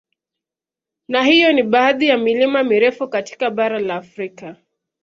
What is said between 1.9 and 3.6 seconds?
ya milima mirefu katika